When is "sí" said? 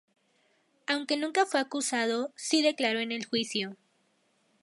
2.35-2.63